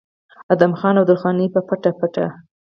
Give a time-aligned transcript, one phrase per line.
[0.53, 2.15] ادم خان او درخانۍ به پټ پټ